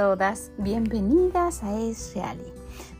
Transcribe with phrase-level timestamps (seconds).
[0.00, 2.38] todas, bienvenidas a Es Real,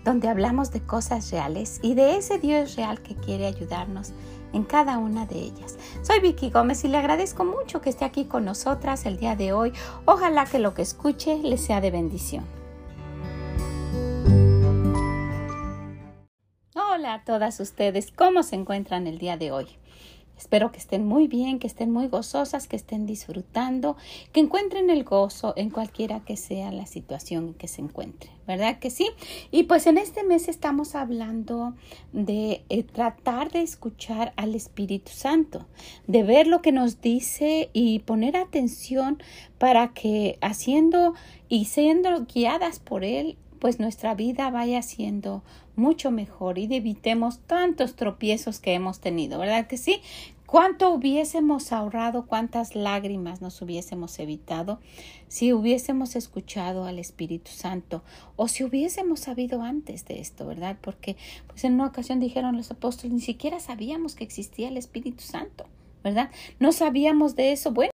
[0.04, 4.12] donde hablamos de cosas reales y de ese Dios real que quiere ayudarnos
[4.52, 5.78] en cada una de ellas.
[6.02, 9.54] Soy Vicky Gómez y le agradezco mucho que esté aquí con nosotras el día de
[9.54, 9.72] hoy.
[10.04, 12.44] Ojalá que lo que escuche le sea de bendición.
[16.74, 19.68] Hola a todas ustedes, ¿cómo se encuentran el día de hoy?
[20.40, 23.98] Espero que estén muy bien, que estén muy gozosas, que estén disfrutando,
[24.32, 28.78] que encuentren el gozo en cualquiera que sea la situación en que se encuentre, ¿verdad
[28.78, 29.06] que sí?
[29.50, 31.74] Y pues en este mes estamos hablando
[32.14, 35.66] de eh, tratar de escuchar al Espíritu Santo,
[36.06, 39.22] de ver lo que nos dice y poner atención
[39.58, 41.12] para que haciendo
[41.50, 45.44] y siendo guiadas por Él, pues nuestra vida vaya siendo
[45.76, 50.00] mucho mejor y evitemos tantos tropiezos que hemos tenido, ¿verdad que sí?
[50.50, 54.80] ¿Cuánto hubiésemos ahorrado, cuántas lágrimas nos hubiésemos evitado
[55.28, 58.02] si hubiésemos escuchado al Espíritu Santo
[58.34, 60.76] o si hubiésemos sabido antes de esto, ¿verdad?
[60.80, 65.22] Porque pues en una ocasión dijeron los apóstoles, ni siquiera sabíamos que existía el Espíritu
[65.22, 65.66] Santo,
[66.02, 66.30] ¿verdad?
[66.58, 67.70] No sabíamos de eso.
[67.70, 67.89] Bueno,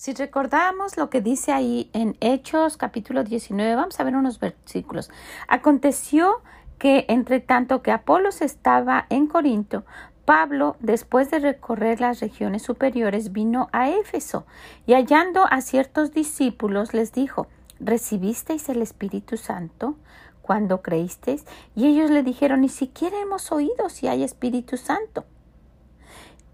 [0.00, 5.10] si recordamos lo que dice ahí en Hechos capítulo 19, vamos a ver unos versículos.
[5.46, 6.40] Aconteció
[6.78, 9.84] que entre tanto que Apolos estaba en Corinto,
[10.24, 14.46] Pablo, después de recorrer las regiones superiores, vino a Éfeso
[14.86, 17.46] y hallando a ciertos discípulos les dijo
[17.78, 19.96] ¿Recibisteis el Espíritu Santo
[20.40, 21.44] cuando creísteis?
[21.76, 25.26] Y ellos le dijeron, ni siquiera hemos oído si hay Espíritu Santo.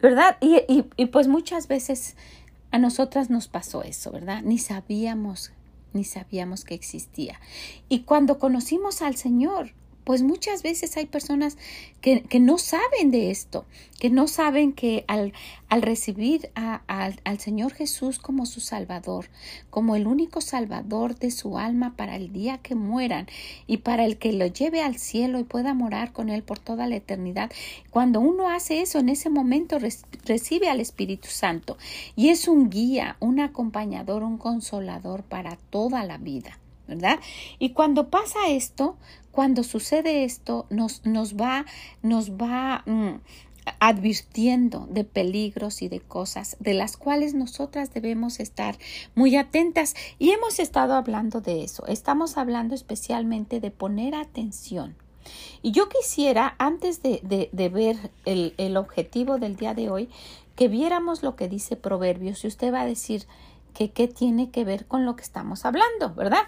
[0.03, 0.37] ¿Verdad?
[0.41, 2.17] Y, y, y pues muchas veces
[2.70, 4.42] a nosotras nos pasó eso, ¿verdad?
[4.42, 5.53] Ni sabíamos,
[5.92, 7.41] ni sabíamos que existía.
[7.89, 9.72] Y cuando conocimos al Señor,
[10.07, 11.59] pues muchas veces hay personas
[12.01, 13.65] que, que no saben de esto,
[13.99, 15.33] que no saben que al,
[15.69, 19.27] al recibir al Señor Jesús como su Salvador,
[19.69, 23.27] como el único Salvador de su alma para el día que mueran
[23.67, 26.87] y para el que lo lleve al cielo y pueda morar con Él por toda
[26.87, 27.50] la eternidad,
[27.91, 29.81] cuando uno hace eso, en ese momento
[30.25, 31.78] recibe al Espíritu Santo
[32.15, 36.61] y es un guía, un acompañador, un consolador para toda la vida.
[36.87, 37.19] ¿Verdad?
[37.59, 38.97] Y cuando pasa esto,
[39.33, 41.67] cuando sucede esto, nos, nos va,
[42.03, 43.21] nos va mm,
[43.81, 48.79] advirtiendo de peligros y de cosas de las cuales nosotras debemos estar
[49.15, 49.95] muy atentas.
[50.19, 51.87] Y hemos estado hablando de eso.
[51.87, 54.97] Estamos hablando especialmente de poner atención.
[55.63, 57.21] Y yo quisiera, antes de,
[57.53, 60.09] ver el, el objetivo del día de hoy,
[60.55, 62.45] que viéramos lo que dice Proverbios.
[62.45, 63.27] Y usted va a decir
[63.75, 66.45] que qué tiene que ver con lo que estamos hablando, ¿verdad?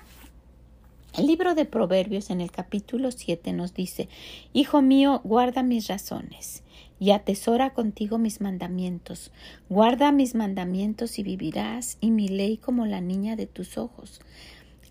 [1.17, 4.09] El libro de Proverbios en el capítulo 7 nos dice,
[4.53, 6.63] Hijo mío, guarda mis razones
[7.01, 9.33] y atesora contigo mis mandamientos.
[9.69, 14.21] Guarda mis mandamientos y vivirás, y mi ley como la niña de tus ojos.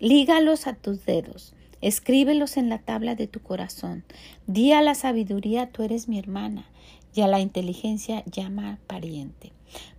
[0.00, 4.04] Lígalos a tus dedos, escríbelos en la tabla de tu corazón.
[4.46, 6.66] Di a la sabiduría, tú eres mi hermana,
[7.14, 9.52] y a la inteligencia llama pariente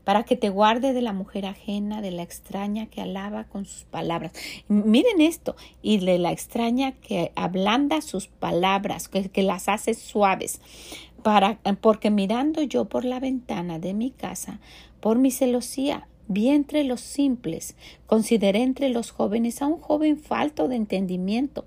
[0.04, 3.84] para que te guarde de la mujer ajena, de la extraña que alaba con sus
[3.84, 4.34] palabras.
[4.68, 10.62] Miren esto, y de la extraña que ablanda sus palabras, que, que las hace suaves,
[11.22, 14.60] para, porque mirando yo por la ventana de mi casa,
[15.00, 17.76] por mi celosía, vi entre los simples,
[18.06, 21.66] consideré entre los jóvenes a un joven falto de entendimiento,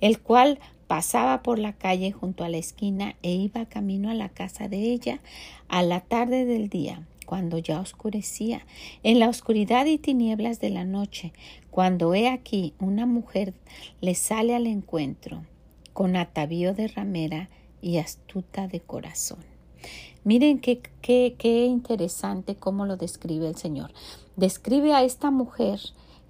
[0.00, 4.28] el cual pasaba por la calle junto a la esquina e iba camino a la
[4.28, 5.20] casa de ella
[5.68, 8.66] a la tarde del día cuando ya oscurecía,
[9.04, 11.32] en la oscuridad y tinieblas de la noche,
[11.70, 13.54] cuando he aquí una mujer
[14.00, 15.44] le sale al encuentro,
[15.92, 17.48] con atavío de ramera
[17.80, 19.44] y astuta de corazón.
[20.24, 23.92] Miren qué, qué, qué interesante cómo lo describe el Señor.
[24.34, 25.78] Describe a esta mujer,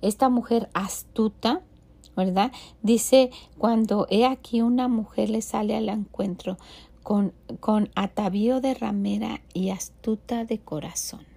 [0.03, 1.62] esta mujer astuta,
[2.15, 2.53] ¿verdad?
[2.82, 6.58] Dice, cuando he aquí una mujer le sale al encuentro
[7.02, 11.31] con, con atavío de ramera y astuta de corazón.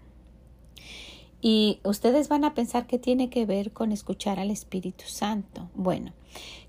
[1.45, 5.69] Y ustedes van a pensar que tiene que ver con escuchar al Espíritu Santo.
[5.75, 6.13] Bueno,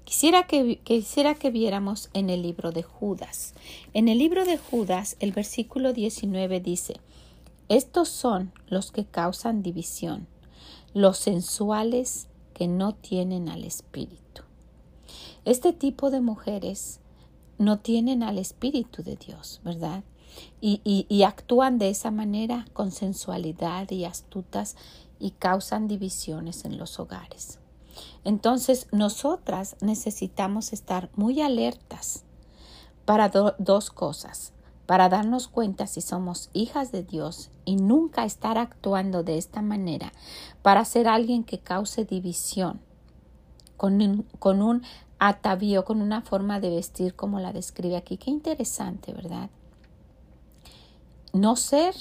[0.04, 3.54] quisiera que, quisiera que viéramos en el libro de Judas.
[3.92, 6.94] En el libro de Judas, el versículo 19 dice,
[7.68, 10.26] Estos son los que causan división,
[10.92, 14.42] los sensuales que no tienen al Espíritu.
[15.44, 16.98] Este tipo de mujeres
[17.58, 20.04] no tienen al Espíritu de Dios, ¿verdad?
[20.60, 24.74] Y, y, actúan de esa manera con sensualidad y astutas
[25.20, 27.60] y causan divisiones en los hogares.
[28.24, 32.24] Entonces, nosotras necesitamos estar muy alertas
[33.04, 34.52] para dos cosas,
[34.86, 40.12] para darnos cuenta si somos hijas de Dios y nunca estar actuando de esta manera
[40.62, 42.80] para ser alguien que cause división
[43.76, 44.82] con un, con un
[45.28, 48.16] atavío, con una forma de vestir como la describe aquí.
[48.16, 49.50] Qué interesante, ¿verdad?
[51.32, 51.94] No ser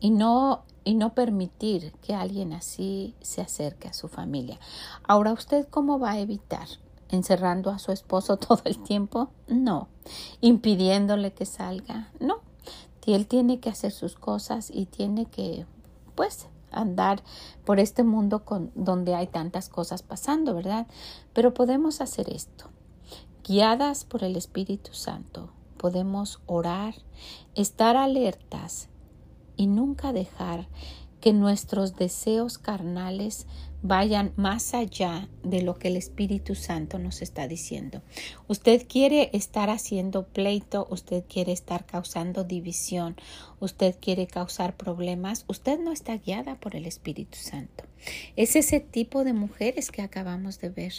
[0.00, 4.58] y no y no permitir que alguien así se acerque a su familia.
[5.06, 6.66] Ahora, ¿usted cómo va a evitar?
[7.10, 9.28] ¿Encerrando a su esposo todo el tiempo?
[9.48, 9.88] No.
[10.40, 12.10] ¿Impidiéndole que salga?
[12.20, 12.40] No.
[13.14, 15.64] Él tiene que hacer sus cosas y tiene que,
[16.14, 17.22] pues, andar
[17.64, 20.86] por este mundo con, donde hay tantas cosas pasando, ¿verdad?
[21.32, 22.70] Pero podemos hacer esto.
[23.44, 26.94] Guiadas por el Espíritu Santo, podemos orar,
[27.54, 28.88] estar alertas
[29.56, 30.68] y nunca dejar
[31.20, 33.46] que nuestros deseos carnales
[33.82, 38.02] vayan más allá de lo que el Espíritu Santo nos está diciendo.
[38.48, 43.16] Usted quiere estar haciendo pleito, usted quiere estar causando división,
[43.60, 47.84] usted quiere causar problemas, usted no está guiada por el Espíritu Santo.
[48.36, 50.92] Es ese tipo de mujeres que acabamos de ver.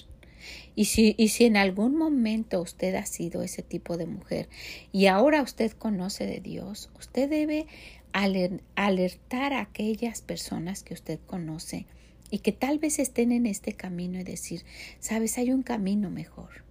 [0.73, 4.47] Y si, y si en algún momento usted ha sido ese tipo de mujer
[4.93, 7.67] y ahora usted conoce de Dios, usted debe
[8.13, 11.87] alertar a aquellas personas que usted conoce
[12.29, 14.63] y que tal vez estén en este camino y decir,
[14.99, 16.63] sabes, hay un camino mejor,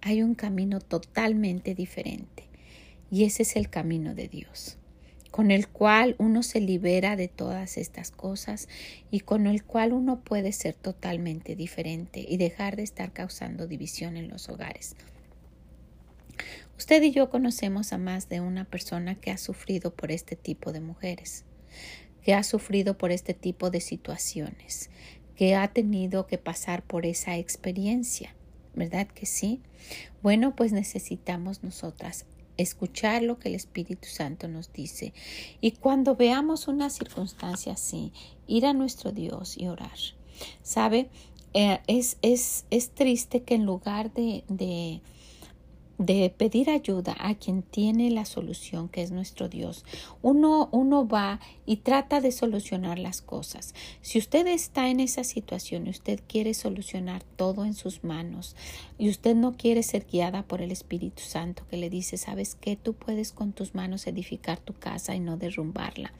[0.00, 2.44] hay un camino totalmente diferente
[3.10, 4.78] y ese es el camino de Dios
[5.34, 8.68] con el cual uno se libera de todas estas cosas
[9.10, 14.16] y con el cual uno puede ser totalmente diferente y dejar de estar causando división
[14.16, 14.94] en los hogares.
[16.78, 20.70] Usted y yo conocemos a más de una persona que ha sufrido por este tipo
[20.70, 21.44] de mujeres
[22.24, 24.90] que ha sufrido por este tipo de situaciones,
[25.36, 28.34] que ha tenido que pasar por esa experiencia,
[28.74, 29.60] ¿verdad que sí?
[30.22, 32.24] Bueno, pues necesitamos nosotras
[32.56, 35.12] escuchar lo que el Espíritu Santo nos dice
[35.60, 38.12] y cuando veamos una circunstancia así,
[38.46, 39.98] ir a nuestro Dios y orar.
[40.62, 41.08] ¿Sabe?
[41.52, 45.00] Eh, es, es, es, triste que en lugar de, de
[45.98, 49.84] de pedir ayuda a quien tiene la solución, que es nuestro Dios.
[50.22, 53.74] Uno, uno va y trata de solucionar las cosas.
[54.02, 58.56] Si usted está en esa situación y usted quiere solucionar todo en sus manos
[58.98, 62.76] y usted no quiere ser guiada por el Espíritu Santo que le dice, sabes que
[62.76, 66.12] tú puedes con tus manos edificar tu casa y no derrumbarla.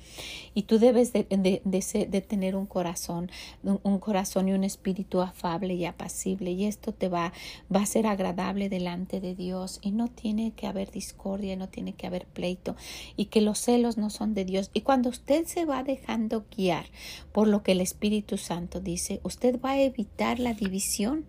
[0.54, 1.26] Y tú debes de,
[1.64, 3.30] de tener un corazón,
[3.62, 7.32] un corazón y un espíritu afable y apacible y esto te va,
[7.74, 9.34] va a ser agradable delante de
[9.82, 12.76] Y no tiene que haber discordia, no tiene que haber pleito
[13.16, 14.70] y que los celos no son de Dios.
[14.74, 16.86] Y cuando usted se va dejando guiar
[17.32, 21.24] por lo que el Espíritu Santo dice, usted va a evitar la división.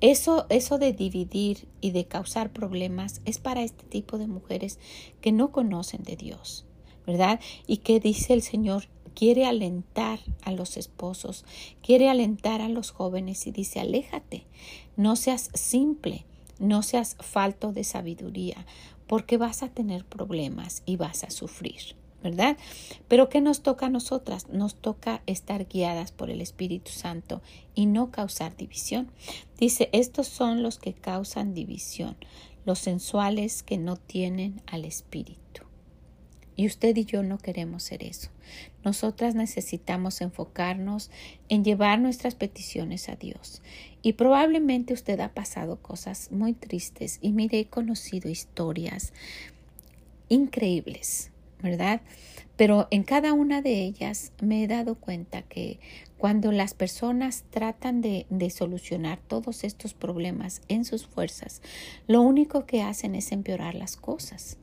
[0.00, 4.78] Eso, eso de dividir y de causar problemas es para este tipo de mujeres
[5.20, 6.66] que no conocen de Dios,
[7.06, 7.40] ¿verdad?
[7.66, 11.46] Y que dice el Señor, quiere alentar a los esposos,
[11.82, 14.44] quiere alentar a los jóvenes y dice, aléjate,
[14.96, 16.26] no seas simple,
[16.58, 18.66] no seas falto de sabiduría,
[19.06, 21.96] porque vas a tener problemas y vas a sufrir.
[22.22, 22.56] ¿verdad?
[23.06, 24.48] Pero ¿qué nos toca a nosotras?
[24.48, 27.40] Nos toca estar guiadas por el Espíritu Santo
[27.74, 29.12] y no causar división.
[29.58, 32.16] Dice, estos son los que causan división,
[32.64, 35.65] los sensuales que no tienen al Espíritu.
[36.56, 38.30] Y usted y yo no queremos ser eso.
[38.84, 41.10] Nosotras necesitamos enfocarnos
[41.48, 43.62] en llevar nuestras peticiones a Dios.
[44.02, 49.12] Y probablemente usted ha pasado cosas muy tristes y mire, he conocido historias
[50.28, 51.30] increíbles,
[51.62, 52.00] ¿verdad?
[52.56, 55.78] Pero en cada una de ellas me he dado cuenta que
[56.16, 61.60] cuando las personas tratan de, de, solucionar todos estos problemas en sus fuerzas,
[62.06, 64.56] lo único que hacen es empeorar las cosas.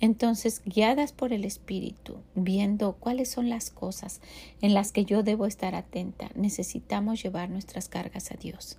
[0.00, 4.20] Entonces, guiadas por el Espíritu, viendo cuáles son las cosas
[4.62, 8.78] en las que yo debo estar atenta, necesitamos llevar nuestras cargas a Dios.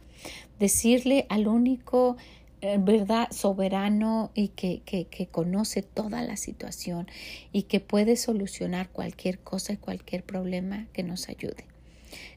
[0.59, 2.17] Decirle al único
[2.61, 7.07] eh, verdad soberano y que, que, que, conoce toda la situación
[7.51, 11.70] y que puede solucionar cualquier cosa y cualquier problema que nos ayude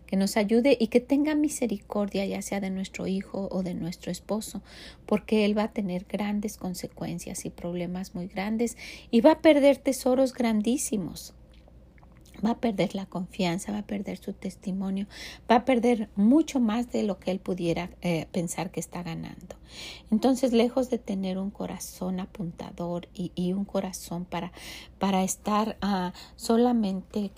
[0.07, 4.11] que nos ayude y que tenga misericordia ya sea de nuestro hijo o de nuestro
[4.11, 4.63] esposo,
[5.07, 8.77] porque él va a tener grandes consecuencias y problemas muy grandes
[9.11, 11.35] y va a perder tesoros grandísimos
[12.45, 15.07] va a perder la confianza, va a perder su testimonio,
[15.51, 19.57] va a perder mucho más de lo que él pudiera eh, pensar que está ganando.
[20.11, 24.53] Entonces, lejos de tener un corazón apuntador y, un corazón para,
[24.99, 27.33] para estar ah, solamente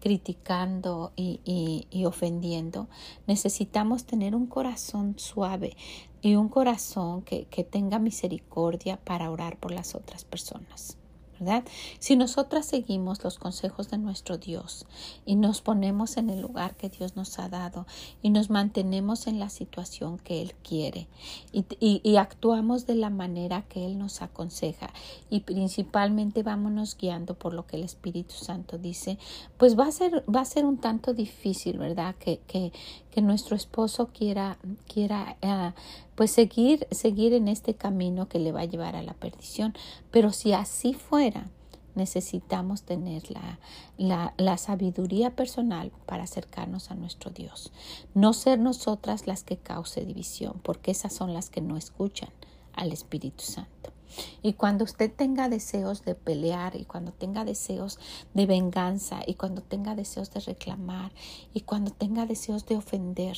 [0.00, 2.88] criticando y, y ofendiendo,
[3.26, 5.76] necesitamos tener un corazón suave
[6.22, 10.96] y un corazón que, que tenga misericordia para orar por las otras personas.
[11.38, 11.64] ¿Verdad?
[11.98, 14.86] Si nosotras seguimos los consejos de nuestro Dios
[15.24, 17.86] y nos ponemos en el lugar que Dios nos ha dado
[18.22, 21.08] y nos mantenemos en la situación que Él quiere
[21.52, 24.90] y, actuamos de la manera que Él nos aconseja
[25.28, 29.18] y principalmente vámonos guiando por lo que el Espíritu Santo dice,
[29.58, 32.14] pues va a ser, va a ser un tanto difícil, ¿verdad?
[32.16, 32.72] Que,
[33.16, 34.58] que nuestro esposo quiera,
[34.92, 35.72] quiera uh,
[36.16, 39.72] pues seguir, seguir en este camino que le va a llevar a la perdición.
[40.10, 41.48] Pero si así fuera,
[41.94, 43.58] necesitamos tener la,
[43.96, 47.72] la, la, sabiduría personal para acercarnos a nuestro Dios.
[48.12, 52.28] No ser nosotras las que cause división, porque esas son las que no escuchan
[52.74, 53.95] al Espíritu Santo.
[54.42, 57.98] Y cuando usted tenga deseos de pelear y cuando tenga deseos
[58.34, 61.12] de venganza y cuando tenga deseos de reclamar
[61.52, 63.36] y cuando tenga deseos de ofender,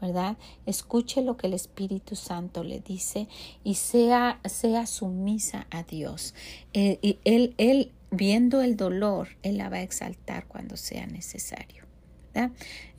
[0.00, 0.36] ¿verdad?
[0.66, 3.28] Escuche lo que el Espíritu Santo le dice
[3.62, 6.34] y sea, sea sumisa a Dios.
[6.72, 11.84] Eh, y él, él, viendo el dolor, Él la va a exaltar cuando sea necesario.
[12.32, 12.50] ¿verdad?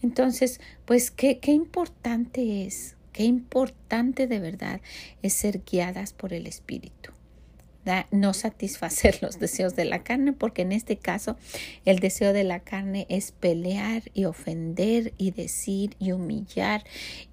[0.01, 4.81] Entonces, pues, qué, qué importante es, qué importante de verdad
[5.21, 7.15] es ser guiadas por el Espíritu
[8.11, 11.37] no satisfacer los deseos de la carne, porque en este caso
[11.85, 16.83] el deseo de la carne es pelear y ofender y decir y humillar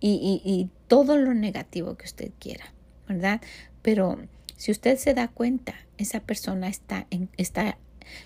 [0.01, 2.75] y, todo lo negativo que usted quiera,
[3.09, 3.41] ¿verdad?
[3.81, 4.19] Pero
[4.59, 7.79] si usted se da cuenta, esa persona está, en, está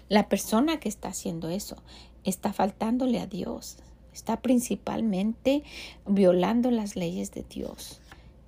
[0.08, 1.80] la persona que está haciendo eso
[2.24, 3.76] está faltándole a Dios,
[4.16, 5.62] está principalmente
[6.06, 8.00] violando las leyes de Dios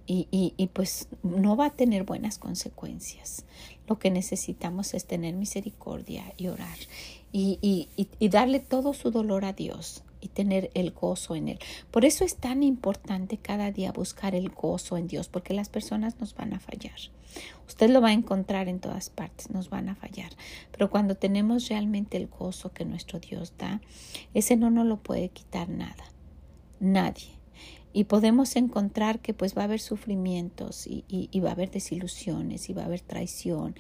[0.06, 3.44] y, y, pues no va a tener buenas consecuencias.
[3.86, 6.78] Lo que necesitamos es tener misericordia y orar
[7.30, 11.58] y, y, darle todo su dolor a Dios y tener el gozo en Él.
[11.90, 16.20] Por eso es tan importante cada día buscar el gozo en Dios, porque las personas
[16.20, 16.98] nos van a fallar.
[17.66, 20.32] Usted lo va a encontrar en todas partes, nos van a fallar.
[20.72, 23.80] Pero cuando tenemos realmente el gozo que nuestro Dios da,
[24.34, 26.04] ese no nos lo puede quitar nada,
[26.80, 27.37] nadie
[27.92, 32.68] y podemos encontrar que pues va a haber sufrimientos y, y, va a haber desilusiones
[32.68, 33.74] y va a haber traición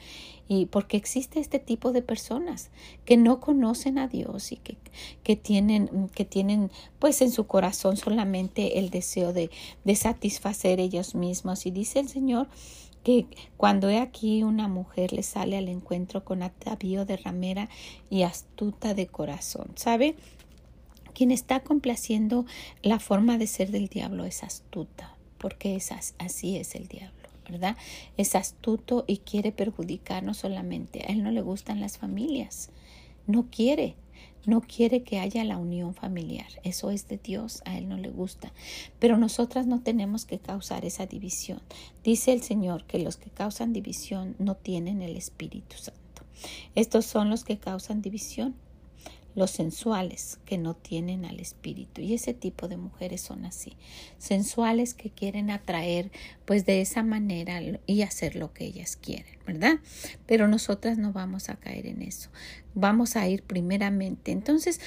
[0.48, 2.70] y porque existe este tipo de personas
[3.04, 4.76] que no conocen a Dios y que,
[5.22, 9.50] que tienen que tienen pues en su corazón solamente el deseo de,
[9.84, 12.48] de satisfacer ellos mismos y dice el Señor
[13.04, 17.68] que cuando he aquí una mujer le sale al encuentro con atavío de ramera
[18.10, 20.16] y astuta de corazón, ¿sabe?
[21.18, 22.46] Quien está complaciendo
[22.80, 27.76] la forma de ser del diablo es astuta, porque es así es el diablo, ¿verdad?
[28.16, 32.70] Es astuto y quiere perjudicar no solamente, a él no le gustan las familias,
[33.26, 33.96] no quiere,
[34.46, 36.46] no quiere que haya la unión familiar.
[36.62, 38.52] Eso es de Dios, a Él no le gusta.
[39.00, 41.60] Pero nosotras no tenemos que causar esa división.
[42.04, 45.98] Dice el Señor que los que causan división no tienen el Espíritu Santo.
[46.76, 48.54] Estos son los que causan división
[49.38, 52.00] los sensuales que no tienen al espíritu.
[52.00, 53.76] Y ese tipo de mujeres son así.
[54.18, 56.10] Sensuales que quieren atraer
[56.44, 59.78] pues de esa manera y hacer lo que ellas quieren verdad
[60.26, 62.28] pero nosotras no vamos a caer en eso.
[62.74, 64.30] Vamos a ir primeramente.
[64.30, 64.78] Entonces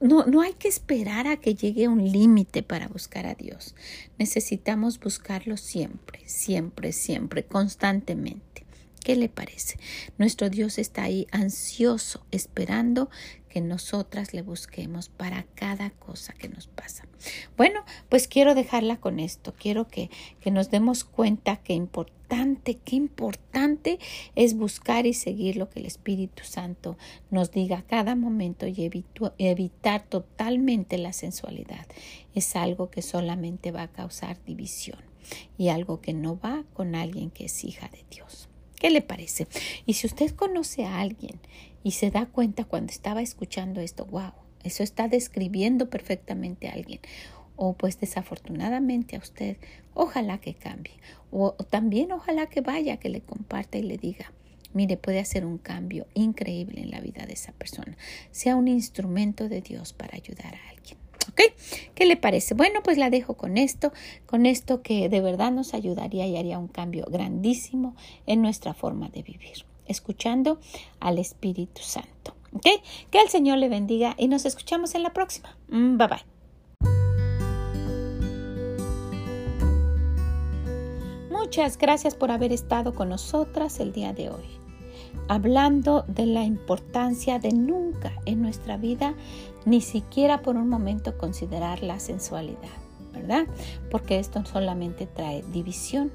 [0.00, 3.74] no, no hay que esperar a que llegue un límite para buscar a Dios.
[4.18, 8.64] Necesitamos buscarlo siempre siempre siempre constantemente.
[9.02, 9.78] ¿Qué le parece?
[10.18, 13.08] Nuestro Dios está ahí ansioso, esperando
[13.56, 17.08] que nosotras le busquemos para cada cosa que nos pasa.
[17.56, 19.54] Bueno, pues quiero dejarla con esto.
[19.58, 20.10] Quiero que,
[20.40, 23.98] que nos demos cuenta que importante, qué importante
[24.34, 26.98] es buscar y seguir lo que el Espíritu Santo
[27.30, 28.90] nos diga a cada momento y
[29.38, 31.86] evitar totalmente la sensualidad.
[32.34, 35.00] Es algo que solamente va a causar división
[35.56, 38.50] y algo que no va con alguien que es hija de Dios.
[38.78, 39.48] ¿Qué le parece?
[39.86, 41.40] Y si usted conoce a alguien
[41.86, 44.32] y se da cuenta cuando estaba escuchando esto, wow,
[44.64, 46.98] eso está describiendo perfectamente a alguien.
[47.54, 49.56] O pues desafortunadamente a usted,
[49.94, 50.94] ojalá que cambie.
[51.30, 54.32] O, también ojalá que vaya, que le comparta y le diga,
[54.74, 57.96] mire, puede hacer un cambio increíble en la vida de esa persona.
[58.32, 60.98] Sea un instrumento de Dios para ayudar a alguien.
[61.30, 61.40] ¿Ok?
[61.94, 62.54] ¿Qué le parece?
[62.54, 63.92] Bueno, pues la dejo con esto,
[64.26, 67.94] con esto que de verdad nos ayudaría y haría un cambio grandísimo
[68.26, 70.58] en nuestra forma de vivir, escuchando
[71.00, 72.34] al Espíritu Santo.
[72.52, 72.66] ¿Ok?
[73.10, 75.56] Que el Señor le bendiga y nos escuchamos en la próxima.
[75.68, 76.24] Mm, bye bye.
[81.30, 84.66] Muchas gracias por haber estado con nosotras el día de hoy
[85.28, 89.14] hablando de la importancia de nunca en nuestra vida
[89.64, 92.58] ni siquiera por un momento considerar la sensualidad,
[93.16, 93.46] ¿verdad?
[93.90, 96.12] Porque esto solamente trae división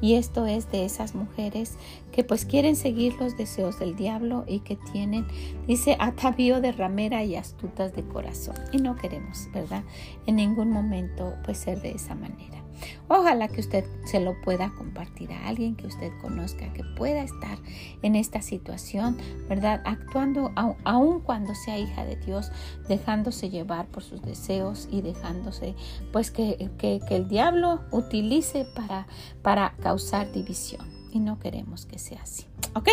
[0.00, 1.76] y esto es de esas mujeres
[2.12, 5.26] que pues quieren seguir los deseos del diablo y que tienen,
[5.66, 9.82] dice, atavío de ramera y astutas de corazón y no queremos, ¿verdad?
[10.26, 12.63] En ningún momento pues ser de esa manera.
[13.08, 17.58] Ojalá que usted se lo pueda compartir a alguien que usted conozca, que pueda estar
[18.02, 19.16] en esta situación,
[19.48, 19.82] ¿verdad?
[19.84, 22.50] Actuando aun cuando sea hija de Dios,
[22.88, 25.74] dejándose llevar por sus deseos y dejándose,
[26.12, 29.06] pues que, que, el diablo utilice para,
[29.42, 30.93] para causar división.
[31.14, 32.44] Y no queremos que sea así.
[32.74, 32.90] ¿Ok?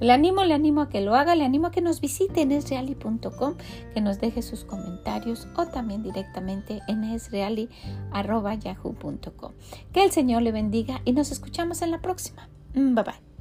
[0.00, 2.52] le animo, le animo a que lo haga, le animo a que nos visite en
[2.52, 3.54] esreali.com,
[3.92, 9.52] que nos deje sus comentarios o también directamente en esreali.yahoo.com.
[9.92, 12.48] Que el Señor le bendiga y nos escuchamos en la próxima.
[12.74, 13.33] Bye bye.